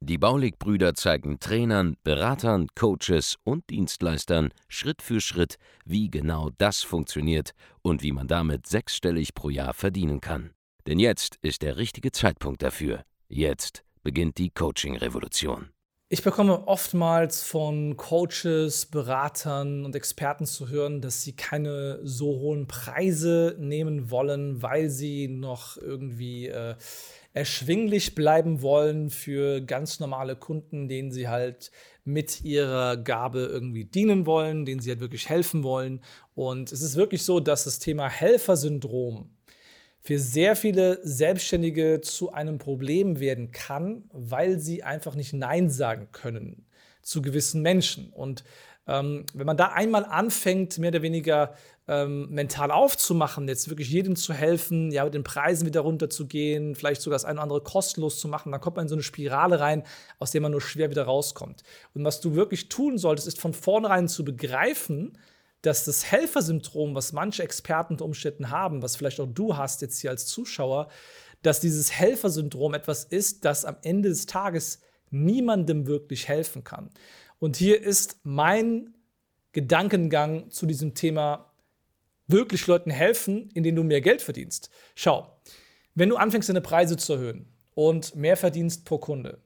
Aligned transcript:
Die 0.00 0.18
Baulig-Brüder 0.18 0.94
zeigen 0.94 1.40
Trainern, 1.40 1.96
Beratern, 2.04 2.68
Coaches 2.74 3.36
und 3.44 3.68
Dienstleistern 3.70 4.50
Schritt 4.68 5.02
für 5.02 5.20
Schritt, 5.20 5.56
wie 5.84 6.10
genau 6.10 6.50
das 6.58 6.82
funktioniert 6.82 7.52
und 7.82 8.02
wie 8.02 8.12
man 8.12 8.28
damit 8.28 8.66
sechsstellig 8.66 9.34
pro 9.34 9.50
Jahr 9.50 9.74
verdienen 9.74 10.20
kann. 10.20 10.50
Denn 10.86 10.98
jetzt 10.98 11.36
ist 11.42 11.62
der 11.62 11.76
richtige 11.76 12.12
Zeitpunkt 12.12 12.62
dafür. 12.62 13.02
Jetzt 13.28 13.84
beginnt 14.02 14.38
die 14.38 14.50
Coaching-Revolution. 14.50 15.70
Ich 16.10 16.22
bekomme 16.22 16.66
oftmals 16.66 17.42
von 17.42 17.98
Coaches, 17.98 18.86
Beratern 18.86 19.84
und 19.84 19.94
Experten 19.94 20.46
zu 20.46 20.70
hören, 20.70 21.02
dass 21.02 21.22
sie 21.22 21.36
keine 21.36 22.00
so 22.02 22.38
hohen 22.38 22.66
Preise 22.66 23.54
nehmen 23.58 24.10
wollen, 24.10 24.62
weil 24.62 24.88
sie 24.88 25.28
noch 25.28 25.76
irgendwie 25.76 26.46
äh, 26.46 26.76
erschwinglich 27.32 28.14
bleiben 28.14 28.62
wollen 28.62 29.10
für 29.10 29.60
ganz 29.60 30.00
normale 30.00 30.36
Kunden, 30.36 30.88
denen 30.88 31.12
sie 31.12 31.28
halt 31.28 31.70
mit 32.04 32.42
ihrer 32.42 32.96
Gabe 32.96 33.40
irgendwie 33.40 33.84
dienen 33.84 34.26
wollen, 34.26 34.64
denen 34.64 34.80
sie 34.80 34.90
halt 34.90 35.00
wirklich 35.00 35.28
helfen 35.28 35.62
wollen. 35.62 36.00
Und 36.34 36.72
es 36.72 36.80
ist 36.82 36.96
wirklich 36.96 37.22
so, 37.22 37.38
dass 37.38 37.64
das 37.64 37.78
Thema 37.78 38.08
Helfersyndrom 38.08 39.30
für 40.00 40.18
sehr 40.18 40.56
viele 40.56 41.00
Selbstständige 41.02 42.00
zu 42.00 42.32
einem 42.32 42.58
Problem 42.58 43.20
werden 43.20 43.50
kann, 43.50 44.04
weil 44.12 44.58
sie 44.58 44.82
einfach 44.82 45.14
nicht 45.14 45.32
Nein 45.32 45.68
sagen 45.68 46.08
können 46.12 46.64
zu 47.02 47.22
gewissen 47.22 47.62
Menschen. 47.62 48.10
Und 48.10 48.44
ähm, 48.88 49.26
wenn 49.34 49.46
man 49.46 49.56
da 49.56 49.66
einmal 49.68 50.04
anfängt, 50.04 50.78
mehr 50.78 50.88
oder 50.88 51.02
weniger 51.02 51.54
ähm, 51.86 52.28
mental 52.30 52.70
aufzumachen, 52.70 53.46
jetzt 53.46 53.68
wirklich 53.68 53.90
jedem 53.90 54.16
zu 54.16 54.32
helfen, 54.32 54.90
ja, 54.90 55.04
mit 55.04 55.14
den 55.14 55.24
Preisen 55.24 55.66
wieder 55.66 55.80
runterzugehen, 55.80 56.74
vielleicht 56.74 57.02
sogar 57.02 57.16
das 57.16 57.24
eine 57.24 57.34
oder 57.34 57.42
andere 57.42 57.60
kostenlos 57.60 58.18
zu 58.18 58.28
machen, 58.28 58.50
dann 58.50 58.60
kommt 58.60 58.76
man 58.76 58.86
in 58.86 58.88
so 58.88 58.94
eine 58.94 59.02
Spirale 59.02 59.60
rein, 59.60 59.84
aus 60.18 60.30
der 60.30 60.40
man 60.40 60.52
nur 60.52 60.60
schwer 60.62 60.90
wieder 60.90 61.04
rauskommt. 61.04 61.62
Und 61.94 62.04
was 62.04 62.20
du 62.20 62.34
wirklich 62.34 62.68
tun 62.68 62.98
solltest, 62.98 63.28
ist 63.28 63.40
von 63.40 63.52
vornherein 63.52 64.08
zu 64.08 64.24
begreifen, 64.24 65.18
dass 65.62 65.84
das 65.84 66.04
Helfersyndrom, 66.10 66.94
was 66.94 67.12
manche 67.12 67.42
Experten 67.42 67.94
unter 67.94 68.04
Umständen 68.04 68.50
haben, 68.50 68.82
was 68.82 68.96
vielleicht 68.96 69.20
auch 69.20 69.28
du 69.28 69.56
hast 69.56 69.82
jetzt 69.82 69.98
hier 70.00 70.10
als 70.10 70.26
Zuschauer, 70.26 70.88
dass 71.42 71.60
dieses 71.60 71.92
Helfersyndrom 71.92 72.74
etwas 72.74 73.04
ist, 73.04 73.44
das 73.44 73.64
am 73.64 73.76
Ende 73.82 74.08
des 74.08 74.26
Tages 74.26 74.80
niemandem 75.10 75.86
wirklich 75.86 76.28
helfen 76.28 76.64
kann. 76.64 76.90
Und 77.38 77.56
hier 77.56 77.80
ist 77.80 78.20
mein 78.24 78.94
Gedankengang 79.52 80.50
zu 80.50 80.66
diesem 80.66 80.94
Thema 80.94 81.52
wirklich 82.26 82.66
Leuten 82.66 82.90
helfen, 82.90 83.50
indem 83.54 83.76
du 83.76 83.82
mehr 83.82 84.00
Geld 84.00 84.22
verdienst. 84.22 84.70
Schau, 84.94 85.40
wenn 85.94 86.08
du 86.08 86.16
anfängst, 86.16 86.48
deine 86.48 86.60
Preise 86.60 86.96
zu 86.96 87.14
erhöhen 87.14 87.46
und 87.74 88.14
mehr 88.14 88.36
verdienst 88.36 88.84
pro 88.84 88.98
Kunde, 88.98 89.42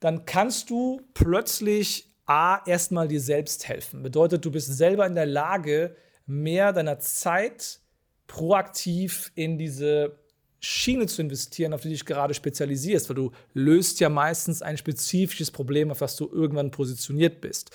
dann 0.00 0.26
kannst 0.26 0.70
du 0.70 1.00
plötzlich 1.14 2.10
A, 2.26 2.62
erstmal 2.66 3.08
dir 3.08 3.20
selbst 3.20 3.68
helfen. 3.68 4.02
Bedeutet, 4.02 4.44
du 4.44 4.50
bist 4.50 4.74
selber 4.76 5.06
in 5.06 5.14
der 5.14 5.26
Lage, 5.26 5.94
mehr 6.26 6.72
deiner 6.72 6.98
Zeit 6.98 7.80
proaktiv 8.26 9.30
in 9.34 9.58
diese 9.58 10.18
Schiene 10.64 11.06
zu 11.06 11.20
investieren, 11.20 11.74
auf 11.74 11.82
die 11.82 11.88
du 11.88 11.94
dich 11.94 12.06
gerade 12.06 12.32
spezialisierst, 12.32 13.08
weil 13.08 13.16
du 13.16 13.32
löst 13.52 14.00
ja 14.00 14.08
meistens 14.08 14.62
ein 14.62 14.78
spezifisches 14.78 15.50
Problem, 15.50 15.90
auf 15.90 15.98
das 15.98 16.16
du 16.16 16.28
irgendwann 16.32 16.70
positioniert 16.70 17.40
bist. 17.40 17.70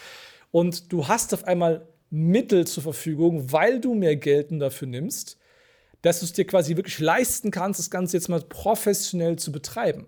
Und 0.52 0.92
du 0.92 1.08
hast 1.08 1.34
auf 1.34 1.44
einmal 1.44 1.88
Mittel 2.10 2.66
zur 2.66 2.82
Verfügung, 2.82 3.52
weil 3.52 3.80
du 3.80 3.94
mehr 3.94 4.16
Geld 4.16 4.48
dafür 4.60 4.88
nimmst, 4.88 5.38
dass 6.02 6.20
du 6.20 6.26
es 6.26 6.34
dir 6.34 6.48
quasi 6.48 6.76
wirklich 6.78 7.00
leisten 7.00 7.52
kannst, 7.52 7.80
das 7.80 7.92
Ganze 7.92 8.18
jetzt 8.18 8.30
mal 8.30 8.42
professionell 8.42 9.38
zu 9.38 9.52
betreiben. 9.52 10.08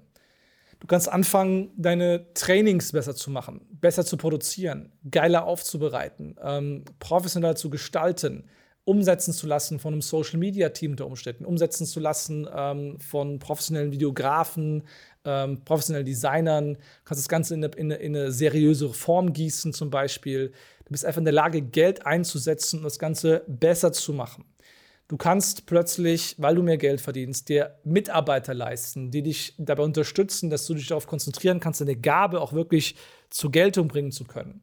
Du 0.79 0.87
kannst 0.87 1.07
anfangen, 1.07 1.69
deine 1.77 2.33
Trainings 2.33 2.93
besser 2.93 3.15
zu 3.15 3.29
machen, 3.29 3.61
besser 3.69 4.03
zu 4.03 4.17
produzieren, 4.17 4.91
geiler 5.11 5.45
aufzubereiten, 5.45 6.35
ähm, 6.41 6.85
professioneller 6.97 7.55
zu 7.55 7.69
gestalten, 7.69 8.45
umsetzen 8.83 9.33
zu 9.33 9.47
lassen 9.47 9.79
von 9.79 9.93
einem 9.93 10.01
Social 10.01 10.39
Media 10.39 10.69
Team 10.69 10.91
unter 10.91 11.05
Umständen, 11.05 11.45
umsetzen 11.45 11.85
zu 11.85 11.99
lassen 11.99 12.47
ähm, 12.53 12.99
von 12.99 13.39
professionellen 13.39 13.91
Videografen, 13.91 14.83
ähm, 15.23 15.63
professionellen 15.63 16.05
Designern. 16.05 16.73
Du 16.73 16.79
kannst 17.05 17.23
das 17.23 17.29
Ganze 17.29 17.53
in 17.53 17.63
eine, 17.63 17.75
in, 17.75 17.91
eine, 17.91 18.25
in 18.25 18.31
seriösere 18.31 18.93
Form 18.93 19.33
gießen, 19.33 19.73
zum 19.73 19.89
Beispiel. 19.89 20.51
Du 20.85 20.91
bist 20.91 21.05
einfach 21.05 21.19
in 21.19 21.25
der 21.25 21.33
Lage, 21.33 21.61
Geld 21.61 22.05
einzusetzen 22.05 22.79
und 22.79 22.83
das 22.83 22.99
Ganze 22.99 23.43
besser 23.47 23.93
zu 23.93 24.13
machen. 24.13 24.45
Du 25.07 25.17
kannst 25.17 25.65
plötzlich, 25.65 26.35
weil 26.37 26.55
du 26.55 26.63
mehr 26.63 26.77
Geld 26.77 27.01
verdienst, 27.01 27.49
dir 27.49 27.75
Mitarbeiter 27.83 28.53
leisten, 28.53 29.11
die 29.11 29.21
dich 29.21 29.53
dabei 29.57 29.83
unterstützen, 29.83 30.49
dass 30.49 30.65
du 30.65 30.73
dich 30.73 30.87
darauf 30.87 31.05
konzentrieren 31.05 31.59
kannst, 31.59 31.81
deine 31.81 31.97
Gabe 31.97 32.39
auch 32.39 32.53
wirklich 32.53 32.95
zur 33.29 33.51
Geltung 33.51 33.89
bringen 33.89 34.11
zu 34.11 34.23
können. 34.23 34.61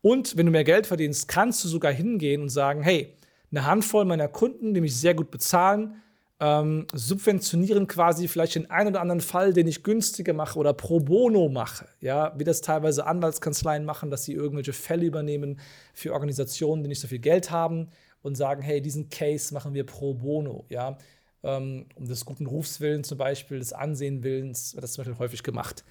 Und 0.00 0.36
wenn 0.36 0.46
du 0.46 0.52
mehr 0.52 0.62
Geld 0.62 0.86
verdienst, 0.86 1.26
kannst 1.26 1.64
du 1.64 1.68
sogar 1.68 1.92
hingehen 1.92 2.42
und 2.42 2.48
sagen, 2.48 2.82
hey, 2.82 3.16
eine 3.50 3.66
Handvoll 3.66 4.04
meiner 4.04 4.28
Kunden, 4.28 4.74
die 4.74 4.80
mich 4.80 4.96
sehr 4.96 5.14
gut 5.14 5.30
bezahlen, 5.30 6.02
ähm, 6.40 6.86
subventionieren 6.92 7.88
quasi 7.88 8.28
vielleicht 8.28 8.54
den 8.54 8.70
einen 8.70 8.90
oder 8.90 9.00
anderen 9.00 9.20
Fall, 9.20 9.52
den 9.52 9.66
ich 9.66 9.82
günstiger 9.82 10.32
mache 10.32 10.58
oder 10.58 10.72
pro 10.72 11.00
bono 11.00 11.48
mache. 11.48 11.88
Ja, 12.00 12.32
wie 12.38 12.44
das 12.44 12.60
teilweise 12.60 13.06
Anwaltskanzleien 13.06 13.84
machen, 13.84 14.10
dass 14.10 14.24
sie 14.24 14.34
irgendwelche 14.34 14.72
Fälle 14.72 15.04
übernehmen 15.04 15.58
für 15.94 16.12
Organisationen, 16.12 16.82
die 16.82 16.88
nicht 16.88 17.00
so 17.00 17.08
viel 17.08 17.18
Geld 17.18 17.50
haben 17.50 17.88
und 18.22 18.36
sagen, 18.36 18.62
hey, 18.62 18.80
diesen 18.80 19.08
Case 19.08 19.52
machen 19.52 19.74
wir 19.74 19.84
pro 19.84 20.14
bono, 20.14 20.64
ja. 20.68 20.98
Ähm, 21.44 21.86
um 21.94 22.06
des 22.06 22.24
guten 22.24 22.46
Rufs 22.46 22.80
willen 22.80 23.04
zum 23.04 23.16
Beispiel, 23.18 23.60
des 23.60 23.72
Ansehenwillens, 23.72 24.74
wird 24.74 24.82
das 24.82 24.92
zum 24.92 25.04
Beispiel 25.04 25.18
häufig 25.18 25.42
gemacht. 25.44 25.84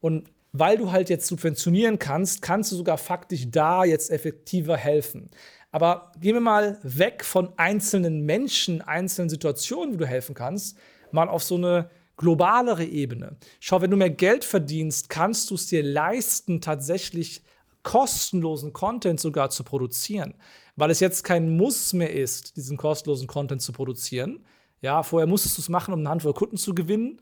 Und 0.00 0.30
weil 0.52 0.76
du 0.76 0.90
halt 0.90 1.10
jetzt 1.10 1.26
subventionieren 1.26 1.98
kannst, 1.98 2.42
kannst 2.42 2.72
du 2.72 2.76
sogar 2.76 2.98
faktisch 2.98 3.46
da 3.50 3.84
jetzt 3.84 4.10
effektiver 4.10 4.76
helfen. 4.76 5.30
Aber 5.70 6.12
gehen 6.20 6.34
wir 6.34 6.40
mal 6.40 6.78
weg 6.82 7.24
von 7.24 7.52
einzelnen 7.56 8.24
Menschen, 8.24 8.82
einzelnen 8.82 9.28
Situationen, 9.28 9.94
wo 9.94 9.98
du 9.98 10.06
helfen 10.06 10.34
kannst, 10.34 10.76
mal 11.12 11.28
auf 11.28 11.42
so 11.42 11.56
eine 11.56 11.90
globalere 12.16 12.84
Ebene. 12.84 13.36
Schau, 13.60 13.80
wenn 13.80 13.90
du 13.90 13.96
mehr 13.96 14.10
Geld 14.10 14.44
verdienst, 14.44 15.08
kannst 15.08 15.50
du 15.50 15.54
es 15.54 15.68
dir 15.68 15.82
leisten, 15.82 16.60
tatsächlich 16.60 17.42
kostenlosen 17.82 18.72
Content 18.72 19.20
sogar 19.20 19.50
zu 19.50 19.64
produzieren 19.64 20.34
weil 20.80 20.90
es 20.90 21.00
jetzt 21.00 21.22
kein 21.24 21.56
Muss 21.56 21.92
mehr 21.92 22.12
ist, 22.12 22.56
diesen 22.56 22.76
kostenlosen 22.76 23.26
Content 23.26 23.60
zu 23.60 23.72
produzieren. 23.72 24.44
Ja, 24.80 25.02
vorher 25.02 25.26
musstest 25.26 25.58
du 25.58 25.62
es 25.62 25.68
machen, 25.68 25.92
um 25.92 26.00
eine 26.00 26.08
Handvoll 26.08 26.32
Kunden 26.32 26.56
zu 26.56 26.74
gewinnen 26.74 27.20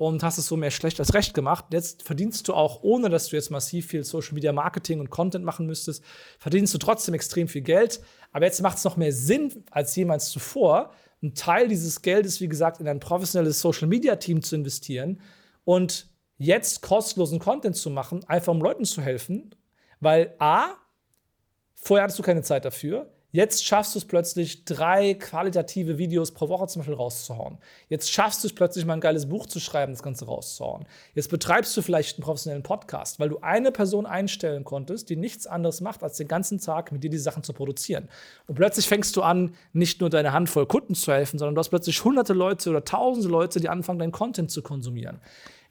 und 0.00 0.22
hast 0.22 0.38
es 0.38 0.46
so 0.46 0.56
mehr 0.56 0.70
schlecht 0.70 0.98
als 0.98 1.12
recht 1.12 1.34
gemacht. 1.34 1.66
Jetzt 1.72 2.04
verdienst 2.04 2.48
du 2.48 2.54
auch, 2.54 2.82
ohne 2.82 3.10
dass 3.10 3.28
du 3.28 3.36
jetzt 3.36 3.50
massiv 3.50 3.86
viel 3.86 4.02
Social 4.02 4.32
Media 4.32 4.50
Marketing 4.50 4.98
und 4.98 5.10
Content 5.10 5.44
machen 5.44 5.66
müsstest, 5.66 6.02
verdienst 6.38 6.72
du 6.72 6.78
trotzdem 6.78 7.12
extrem 7.12 7.48
viel 7.48 7.60
Geld. 7.60 8.00
Aber 8.32 8.46
jetzt 8.46 8.62
macht 8.62 8.78
es 8.78 8.84
noch 8.84 8.96
mehr 8.96 9.12
Sinn 9.12 9.62
als 9.70 9.94
jemals 9.94 10.30
zuvor, 10.30 10.94
einen 11.20 11.34
Teil 11.34 11.68
dieses 11.68 12.00
Geldes, 12.00 12.40
wie 12.40 12.48
gesagt, 12.48 12.80
in 12.80 12.88
ein 12.88 12.98
professionelles 12.98 13.60
Social 13.60 13.88
Media 13.88 14.16
Team 14.16 14.42
zu 14.42 14.56
investieren 14.56 15.20
und 15.64 16.08
jetzt 16.38 16.80
kostenlosen 16.80 17.38
Content 17.38 17.76
zu 17.76 17.90
machen, 17.90 18.24
einfach 18.24 18.54
um 18.54 18.62
Leuten 18.62 18.86
zu 18.86 19.02
helfen, 19.02 19.54
weil 20.00 20.34
A, 20.38 20.76
Vorher 21.82 22.04
hattest 22.04 22.18
du 22.18 22.22
keine 22.22 22.42
Zeit 22.42 22.64
dafür. 22.64 23.10
Jetzt 23.32 23.64
schaffst 23.64 23.94
du 23.94 24.00
es 24.00 24.04
plötzlich, 24.04 24.64
drei 24.64 25.14
qualitative 25.14 25.98
Videos 25.98 26.32
pro 26.32 26.48
Woche 26.48 26.66
zum 26.66 26.80
Beispiel 26.80 26.96
rauszuhauen. 26.96 27.58
Jetzt 27.88 28.10
schaffst 28.10 28.42
du 28.42 28.48
es 28.48 28.54
plötzlich 28.54 28.84
mal 28.84 28.94
ein 28.94 29.00
geiles 29.00 29.28
Buch 29.28 29.46
zu 29.46 29.60
schreiben, 29.60 29.92
das 29.92 30.02
Ganze 30.02 30.26
rauszuhauen. 30.26 30.84
Jetzt 31.14 31.30
betreibst 31.30 31.76
du 31.76 31.82
vielleicht 31.82 32.16
einen 32.16 32.24
professionellen 32.24 32.64
Podcast, 32.64 33.20
weil 33.20 33.28
du 33.28 33.38
eine 33.38 33.70
Person 33.70 34.04
einstellen 34.04 34.64
konntest, 34.64 35.10
die 35.10 35.16
nichts 35.16 35.46
anderes 35.46 35.80
macht, 35.80 36.02
als 36.02 36.16
den 36.16 36.26
ganzen 36.26 36.60
Tag 36.60 36.90
mit 36.90 37.04
dir 37.04 37.10
die 37.10 37.18
Sachen 37.18 37.44
zu 37.44 37.52
produzieren. 37.52 38.08
Und 38.48 38.56
plötzlich 38.56 38.88
fängst 38.88 39.16
du 39.16 39.22
an, 39.22 39.54
nicht 39.72 40.00
nur 40.00 40.10
deine 40.10 40.32
Handvoll 40.32 40.66
Kunden 40.66 40.96
zu 40.96 41.12
helfen, 41.12 41.38
sondern 41.38 41.54
du 41.54 41.60
hast 41.60 41.68
plötzlich 41.68 42.02
hunderte 42.04 42.32
Leute 42.32 42.70
oder 42.70 42.84
tausende 42.84 43.28
Leute, 43.28 43.60
die 43.60 43.68
anfangen, 43.68 44.00
deinen 44.00 44.12
Content 44.12 44.50
zu 44.50 44.60
konsumieren. 44.60 45.20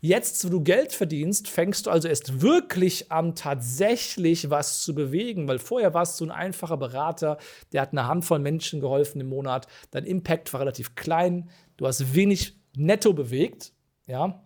Jetzt, 0.01 0.45
wo 0.45 0.49
du 0.49 0.61
Geld 0.61 0.93
verdienst, 0.93 1.49
fängst 1.49 1.85
du 1.85 1.89
also 1.89 2.07
erst 2.07 2.41
wirklich 2.41 3.11
an, 3.11 3.35
tatsächlich 3.35 4.49
was 4.49 4.81
zu 4.81 4.95
bewegen, 4.95 5.47
weil 5.49 5.59
vorher 5.59 5.93
warst 5.93 6.19
du 6.19 6.25
ein 6.25 6.31
einfacher 6.31 6.77
Berater, 6.77 7.37
der 7.73 7.81
hat 7.81 7.91
eine 7.91 8.07
Handvoll 8.07 8.39
Menschen 8.39 8.79
geholfen 8.79 9.19
im 9.19 9.27
Monat. 9.27 9.67
Dein 9.91 10.05
Impact 10.05 10.53
war 10.53 10.61
relativ 10.61 10.95
klein, 10.95 11.49
du 11.75 11.85
hast 11.85 12.15
wenig 12.15 12.55
netto 12.77 13.11
bewegt, 13.11 13.73
ja. 14.07 14.41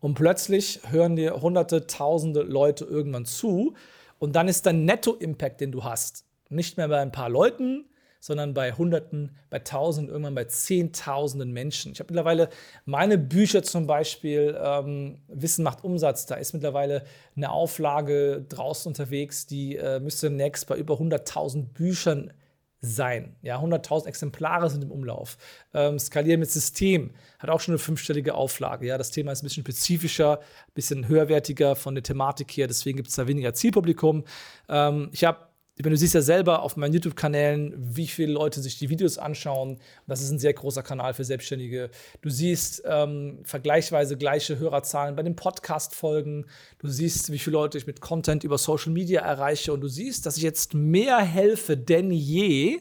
Und 0.00 0.14
plötzlich 0.14 0.80
hören 0.90 1.16
dir 1.16 1.40
hunderte, 1.40 1.86
tausende 1.86 2.42
Leute 2.42 2.84
irgendwann 2.84 3.24
zu. 3.24 3.74
Und 4.18 4.36
dann 4.36 4.48
ist 4.48 4.66
dein 4.66 4.84
Netto-Impact, 4.84 5.60
den 5.60 5.72
du 5.72 5.84
hast, 5.84 6.24
nicht 6.48 6.76
mehr 6.76 6.88
bei 6.88 7.00
ein 7.00 7.12
paar 7.12 7.28
Leuten, 7.28 7.88
sondern 8.26 8.54
bei 8.54 8.72
Hunderten, 8.72 9.36
bei 9.50 9.60
Tausenden, 9.60 10.10
irgendwann 10.10 10.34
bei 10.34 10.46
Zehntausenden 10.46 11.52
Menschen. 11.52 11.92
Ich 11.92 12.00
habe 12.00 12.12
mittlerweile 12.12 12.48
meine 12.84 13.18
Bücher 13.18 13.62
zum 13.62 13.86
Beispiel, 13.86 14.58
ähm, 14.60 15.20
Wissen 15.28 15.62
macht 15.62 15.84
Umsatz, 15.84 16.26
da 16.26 16.34
ist 16.34 16.52
mittlerweile 16.52 17.04
eine 17.36 17.50
Auflage 17.50 18.44
draußen 18.48 18.90
unterwegs, 18.90 19.46
die 19.46 19.76
äh, 19.76 20.00
müsste 20.00 20.26
demnächst 20.26 20.66
bei 20.66 20.76
über 20.76 20.94
100.000 20.94 21.66
Büchern 21.72 22.32
sein. 22.80 23.36
Ja, 23.42 23.60
100.000 23.60 24.06
Exemplare 24.08 24.70
sind 24.70 24.82
im 24.82 24.90
Umlauf. 24.90 25.38
Ähm, 25.72 26.00
Skalieren 26.00 26.40
mit 26.40 26.50
System 26.50 27.12
hat 27.38 27.48
auch 27.48 27.60
schon 27.60 27.74
eine 27.74 27.78
fünfstellige 27.78 28.34
Auflage. 28.34 28.88
Ja, 28.88 28.98
das 28.98 29.12
Thema 29.12 29.30
ist 29.30 29.42
ein 29.42 29.46
bisschen 29.46 29.62
spezifischer, 29.62 30.40
ein 30.40 30.74
bisschen 30.74 31.06
höherwertiger 31.06 31.76
von 31.76 31.94
der 31.94 32.02
Thematik 32.02 32.50
her. 32.56 32.66
Deswegen 32.66 32.96
gibt 32.96 33.08
es 33.08 33.14
da 33.14 33.28
weniger 33.28 33.54
Zielpublikum. 33.54 34.24
Ähm, 34.68 35.10
ich 35.12 35.22
habe 35.22 35.38
ich 35.78 35.84
meine, 35.84 35.92
du 35.92 35.98
siehst 35.98 36.14
ja 36.14 36.22
selber 36.22 36.62
auf 36.62 36.78
meinen 36.78 36.94
YouTube-Kanälen, 36.94 37.74
wie 37.76 38.06
viele 38.06 38.32
Leute 38.32 38.62
sich 38.62 38.78
die 38.78 38.88
Videos 38.88 39.18
anschauen. 39.18 39.78
Das 40.06 40.22
ist 40.22 40.30
ein 40.30 40.38
sehr 40.38 40.54
großer 40.54 40.82
Kanal 40.82 41.12
für 41.12 41.22
Selbstständige. 41.22 41.90
Du 42.22 42.30
siehst 42.30 42.82
ähm, 42.86 43.40
vergleichsweise 43.44 44.16
gleiche 44.16 44.58
Hörerzahlen 44.58 45.16
bei 45.16 45.22
den 45.22 45.36
Podcast-Folgen. 45.36 46.46
Du 46.78 46.88
siehst, 46.88 47.30
wie 47.30 47.38
viele 47.38 47.58
Leute 47.58 47.76
ich 47.76 47.86
mit 47.86 48.00
Content 48.00 48.42
über 48.42 48.56
Social 48.56 48.90
Media 48.90 49.20
erreiche. 49.20 49.70
Und 49.74 49.82
du 49.82 49.88
siehst, 49.88 50.24
dass 50.24 50.38
ich 50.38 50.42
jetzt 50.42 50.72
mehr 50.72 51.18
helfe 51.18 51.76
denn 51.76 52.10
je, 52.10 52.80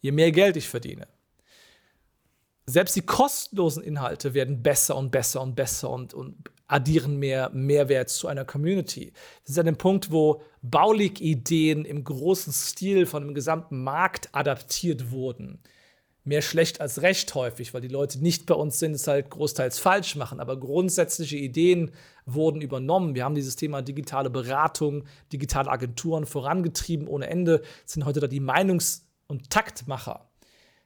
je 0.00 0.12
mehr 0.12 0.30
Geld 0.30 0.56
ich 0.56 0.68
verdiene. 0.68 1.08
Selbst 2.66 2.94
die 2.94 3.02
kostenlosen 3.02 3.82
Inhalte 3.82 4.32
werden 4.32 4.62
besser 4.62 4.96
und 4.96 5.10
besser 5.10 5.42
und 5.42 5.56
besser 5.56 5.90
und, 5.90 6.14
und 6.14 6.36
addieren 6.66 7.18
mehr 7.18 7.50
Mehrwert 7.50 8.08
zu 8.08 8.28
einer 8.28 8.44
Community. 8.44 9.12
Das 9.42 9.50
ist 9.50 9.58
an 9.58 9.66
dem 9.66 9.76
Punkt, 9.76 10.10
wo 10.10 10.42
Baulig-Ideen 10.62 11.84
im 11.84 12.04
großen 12.04 12.52
Stil 12.52 13.06
von 13.06 13.24
dem 13.24 13.34
gesamten 13.34 13.82
Markt 13.82 14.28
adaptiert 14.32 15.10
wurden. 15.10 15.60
Mehr 16.26 16.40
schlecht 16.40 16.80
als 16.80 17.02
recht 17.02 17.34
häufig, 17.34 17.74
weil 17.74 17.82
die 17.82 17.88
Leute 17.88 18.18
nicht 18.18 18.46
bei 18.46 18.54
uns 18.54 18.78
sind, 18.78 18.94
es 18.94 19.06
halt 19.06 19.28
großteils 19.28 19.78
falsch 19.78 20.16
machen. 20.16 20.40
Aber 20.40 20.58
grundsätzliche 20.58 21.36
Ideen 21.36 21.90
wurden 22.24 22.62
übernommen. 22.62 23.14
Wir 23.14 23.24
haben 23.24 23.34
dieses 23.34 23.56
Thema 23.56 23.82
digitale 23.82 24.30
Beratung, 24.30 25.04
digitale 25.32 25.70
Agenturen 25.70 26.24
vorangetrieben 26.24 27.08
ohne 27.08 27.28
Ende. 27.28 27.60
Sind 27.84 28.06
heute 28.06 28.20
da 28.20 28.26
die 28.26 28.40
Meinungs- 28.40 29.02
und 29.26 29.50
Taktmacher, 29.50 30.30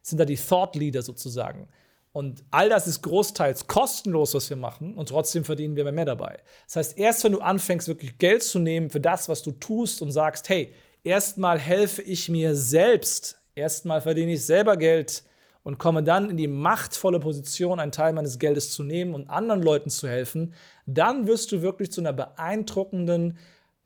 sind 0.03 0.19
da 0.19 0.25
die 0.25 0.37
Thought 0.37 0.75
Leader 0.75 1.03
sozusagen. 1.03 1.69
Und 2.13 2.43
all 2.51 2.69
das 2.69 2.87
ist 2.87 3.03
großteils 3.03 3.67
kostenlos, 3.67 4.35
was 4.35 4.49
wir 4.51 4.57
machen, 4.57 4.95
und 4.95 5.11
trotzdem 5.11 5.45
verdienen 5.45 5.77
wir 5.77 5.91
mehr 5.93 6.05
dabei. 6.05 6.39
Das 6.67 6.77
heißt, 6.77 6.99
erst 6.99 7.25
wenn 7.25 7.33
du 7.33 7.41
anfängst, 7.41 7.87
wirklich 7.87 8.19
Geld 8.19 8.43
zu 8.43 8.59
nehmen 8.59 8.91
für 8.91 9.01
das, 9.01 9.29
was 9.29 9.43
du 9.43 9.53
tust 9.53 10.03
und 10.03 10.11
sagst, 10.11 10.49
hey, 10.49 10.73
erstmal 11.05 11.59
helfe 11.59 12.03
ich 12.03 12.29
mir 12.29 12.55
selbst, 12.55 13.41
erstmal 13.55 14.01
verdiene 14.01 14.33
ich 14.33 14.45
selber 14.45 14.77
Geld 14.77 15.23
und 15.63 15.79
komme 15.79 16.03
dann 16.03 16.31
in 16.31 16.37
die 16.37 16.49
machtvolle 16.49 17.21
Position, 17.21 17.79
einen 17.79 17.93
Teil 17.93 18.15
meines 18.15 18.39
Geldes 18.39 18.73
zu 18.73 18.83
nehmen 18.83 19.15
und 19.15 19.29
anderen 19.29 19.63
Leuten 19.63 19.91
zu 19.91 20.09
helfen, 20.09 20.55
dann 20.87 21.27
wirst 21.27 21.53
du 21.53 21.63
wirklich 21.63 21.93
zu 21.93 22.01
einer 22.01 22.15
beeindruckenden 22.15 23.39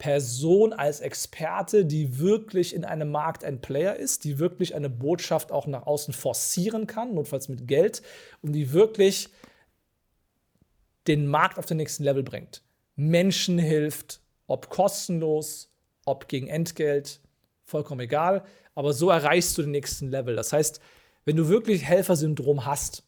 Person 0.03 0.73
als 0.73 0.99
Experte, 0.99 1.85
die 1.85 2.19
wirklich 2.19 2.75
in 2.75 2.85
einem 2.85 3.13
Markt 3.13 3.45
ein 3.45 3.61
Player 3.61 3.95
ist, 3.95 4.25
die 4.25 4.41
wirklich 4.41 4.75
eine 4.75 4.91
Botschaft 4.91 5.53
auch 5.53 5.69
nach 5.69 5.87
außen 5.87 6.13
forcieren 6.13 6.89
kann, 6.89 7.15
notfalls 7.15 7.49
mit 7.49 7.69
Geld, 7.69 8.03
und 8.41 8.53
die 8.53 8.73
wirklich 8.73 9.29
den 11.07 11.29
Markt 11.29 11.57
auf 11.57 11.67
den 11.67 11.77
nächsten 11.77 12.03
Level 12.03 12.25
bringt. 12.25 12.65
Menschen 12.97 13.61
hilft, 13.61 14.21
ob 14.49 14.71
kostenlos, 14.71 15.71
ob 16.05 16.27
gegen 16.27 16.49
Entgelt, 16.49 17.21
vollkommen 17.65 18.01
egal, 18.01 18.43
aber 18.75 18.95
so 18.95 19.09
erreichst 19.09 19.57
du 19.57 19.63
den 19.63 19.71
nächsten 19.71 20.09
Level. 20.09 20.35
Das 20.35 20.53
heißt, 20.53 20.81
wenn 21.25 21.37
du 21.37 21.49
wirklich 21.49 21.85
Helfersyndrom 21.85 22.67
hast, 22.67 23.05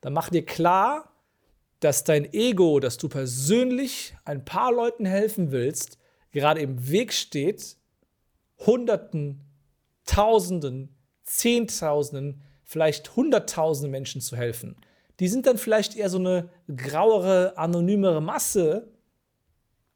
dann 0.00 0.14
mach 0.14 0.30
dir 0.30 0.46
klar, 0.46 1.12
dass 1.80 2.02
dein 2.04 2.32
Ego, 2.32 2.80
dass 2.80 2.96
du 2.96 3.10
persönlich 3.10 4.14
ein 4.24 4.46
paar 4.46 4.72
Leuten 4.72 5.04
helfen 5.04 5.52
willst, 5.52 5.98
gerade 6.32 6.60
im 6.60 6.88
Weg 6.88 7.12
steht, 7.12 7.76
Hunderten, 8.58 9.40
Tausenden, 10.04 10.94
Zehntausenden, 11.22 12.42
vielleicht 12.64 13.16
Hunderttausenden 13.16 13.90
Menschen 13.90 14.20
zu 14.20 14.36
helfen. 14.36 14.76
Die 15.20 15.28
sind 15.28 15.46
dann 15.46 15.58
vielleicht 15.58 15.96
eher 15.96 16.08
so 16.08 16.18
eine 16.18 16.48
grauere, 16.74 17.56
anonymere 17.56 18.22
Masse, 18.22 18.88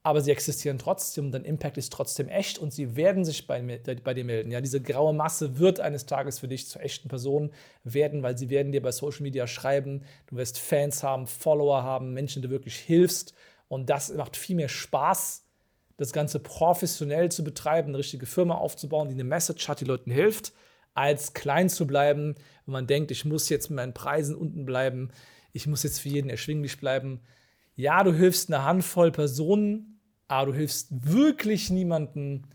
aber 0.02 0.20
sie 0.20 0.30
existieren 0.30 0.78
trotzdem, 0.78 1.32
dein 1.32 1.46
Impact 1.46 1.78
ist 1.78 1.90
trotzdem 1.90 2.28
echt 2.28 2.58
und 2.58 2.74
sie 2.74 2.94
werden 2.94 3.24
sich 3.24 3.46
bei, 3.46 3.62
bei 4.04 4.12
dir 4.12 4.24
melden. 4.24 4.50
Ja, 4.50 4.60
diese 4.60 4.82
graue 4.82 5.14
Masse 5.14 5.58
wird 5.58 5.80
eines 5.80 6.04
Tages 6.04 6.40
für 6.40 6.48
dich 6.48 6.68
zur 6.68 6.82
echten 6.82 7.08
Person 7.08 7.52
werden, 7.84 8.22
weil 8.22 8.36
sie 8.36 8.50
werden 8.50 8.70
dir 8.70 8.82
bei 8.82 8.92
Social 8.92 9.22
Media 9.22 9.46
schreiben, 9.46 10.02
du 10.26 10.36
wirst 10.36 10.58
Fans 10.58 11.02
haben, 11.02 11.26
Follower 11.26 11.82
haben, 11.82 12.12
Menschen, 12.12 12.42
die 12.42 12.48
du 12.48 12.52
wirklich 12.52 12.76
hilfst 12.76 13.32
und 13.68 13.88
das 13.88 14.12
macht 14.12 14.36
viel 14.36 14.56
mehr 14.56 14.68
Spaß, 14.68 15.43
das 15.96 16.12
Ganze 16.12 16.40
professionell 16.40 17.30
zu 17.30 17.44
betreiben, 17.44 17.88
eine 17.88 17.98
richtige 17.98 18.26
Firma 18.26 18.56
aufzubauen, 18.56 19.08
die 19.08 19.14
eine 19.14 19.24
Message 19.24 19.68
hat, 19.68 19.80
die 19.80 19.84
Leuten 19.84 20.10
hilft, 20.10 20.52
als 20.94 21.34
klein 21.34 21.68
zu 21.68 21.86
bleiben, 21.86 22.34
wenn 22.66 22.72
man 22.72 22.86
denkt, 22.86 23.10
ich 23.10 23.24
muss 23.24 23.48
jetzt 23.48 23.70
mit 23.70 23.76
meinen 23.76 23.94
Preisen 23.94 24.34
unten 24.34 24.64
bleiben, 24.64 25.10
ich 25.52 25.66
muss 25.66 25.82
jetzt 25.82 26.00
für 26.00 26.08
jeden 26.08 26.30
erschwinglich 26.30 26.78
bleiben. 26.78 27.20
Ja, 27.76 28.02
du 28.02 28.12
hilfst 28.12 28.52
eine 28.52 28.64
Handvoll 28.64 29.12
Personen, 29.12 30.00
aber 30.28 30.52
du 30.52 30.58
hilfst 30.58 30.88
wirklich 30.90 31.70
niemanden 31.70 32.48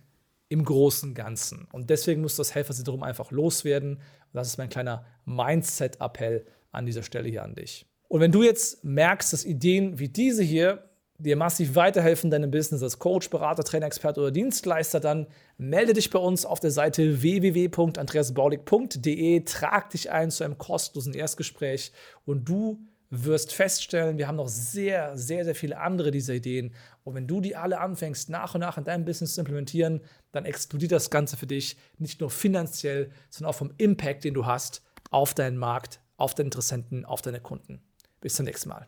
im 0.49 0.65
großen 0.65 1.13
Ganzen. 1.13 1.67
Und 1.71 1.89
deswegen 1.89 2.21
muss 2.21 2.35
das 2.35 2.55
Helfersyndrom 2.55 3.03
einfach 3.03 3.31
loswerden. 3.31 4.01
Das 4.33 4.47
ist 4.47 4.57
mein 4.57 4.69
kleiner 4.69 5.05
Mindset-Appell 5.25 6.45
an 6.71 6.85
dieser 6.85 7.03
Stelle 7.03 7.29
hier 7.29 7.43
an 7.43 7.55
dich. 7.55 7.85
Und 8.07 8.21
wenn 8.21 8.31
du 8.31 8.43
jetzt 8.43 8.83
merkst, 8.83 9.31
dass 9.31 9.45
Ideen 9.45 9.99
wie 9.99 10.09
diese 10.09 10.43
hier 10.43 10.88
dir 11.19 11.35
massiv 11.35 11.75
weiterhelfen, 11.75 12.31
deinem 12.31 12.49
Business 12.49 12.81
als 12.81 12.97
Coach, 12.97 13.29
Berater, 13.29 13.63
Trainer, 13.63 13.85
Experte 13.85 14.21
oder 14.21 14.31
Dienstleister, 14.31 14.99
dann 14.99 15.27
melde 15.57 15.93
dich 15.93 16.09
bei 16.09 16.19
uns 16.19 16.45
auf 16.45 16.59
der 16.59 16.71
Seite 16.71 17.21
www.andreasbaulig.de, 17.21 19.41
trag 19.41 19.91
dich 19.91 20.11
ein 20.11 20.31
zu 20.31 20.43
einem 20.43 20.57
kostenlosen 20.57 21.13
Erstgespräch 21.13 21.91
und 22.25 22.47
du 22.47 22.79
wirst 23.09 23.53
feststellen, 23.53 24.17
wir 24.17 24.27
haben 24.27 24.35
noch 24.35 24.47
sehr, 24.47 25.17
sehr, 25.17 25.43
sehr 25.43 25.55
viele 25.55 25.79
andere 25.79 26.11
dieser 26.11 26.35
Ideen. 26.35 26.73
Und 27.03 27.15
wenn 27.15 27.27
du 27.27 27.41
die 27.41 27.55
alle 27.55 27.79
anfängst, 27.79 28.29
nach 28.29 28.53
und 28.53 28.61
nach 28.61 28.77
in 28.77 28.83
deinem 28.83 29.05
Business 29.05 29.33
zu 29.33 29.41
implementieren, 29.41 30.01
dann 30.31 30.45
explodiert 30.45 30.91
das 30.91 31.09
Ganze 31.09 31.35
für 31.35 31.47
dich 31.47 31.77
nicht 31.97 32.21
nur 32.21 32.29
finanziell, 32.29 33.11
sondern 33.29 33.49
auch 33.49 33.57
vom 33.57 33.73
Impact, 33.77 34.25
den 34.25 34.35
du 34.35 34.45
hast 34.45 34.83
auf 35.09 35.33
deinen 35.33 35.57
Markt, 35.57 36.01
auf 36.17 36.35
deine 36.35 36.47
Interessenten, 36.47 37.03
auf 37.03 37.21
deine 37.21 37.39
Kunden. 37.39 37.81
Bis 38.21 38.35
zum 38.35 38.45
nächsten 38.45 38.69
Mal. 38.69 38.87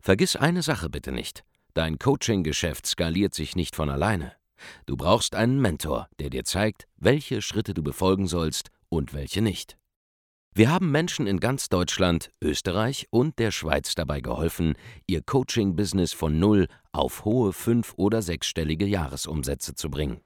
Vergiss 0.00 0.36
eine 0.36 0.62
Sache 0.62 0.88
bitte 0.90 1.12
nicht. 1.12 1.44
Dein 1.74 1.98
Coaching-Geschäft 1.98 2.86
skaliert 2.86 3.34
sich 3.34 3.56
nicht 3.56 3.76
von 3.76 3.88
alleine. 3.88 4.32
Du 4.86 4.96
brauchst 4.96 5.34
einen 5.34 5.60
Mentor, 5.60 6.08
der 6.18 6.30
dir 6.30 6.44
zeigt, 6.44 6.86
welche 6.96 7.42
Schritte 7.42 7.74
du 7.74 7.82
befolgen 7.82 8.26
sollst 8.26 8.68
und 8.88 9.14
welche 9.14 9.42
nicht. 9.42 9.76
Wir 10.54 10.70
haben 10.70 10.90
Menschen 10.90 11.26
in 11.26 11.40
ganz 11.40 11.70
Deutschland, 11.70 12.30
Österreich 12.42 13.06
und 13.10 13.38
der 13.38 13.50
Schweiz 13.52 13.94
dabei 13.94 14.20
geholfen, 14.20 14.74
ihr 15.06 15.22
Coaching-Business 15.22 16.12
von 16.12 16.38
null 16.38 16.68
auf 16.92 17.24
hohe 17.24 17.54
fünf- 17.54 17.94
oder 17.96 18.20
sechsstellige 18.20 18.84
Jahresumsätze 18.84 19.74
zu 19.74 19.90
bringen. 19.90 20.20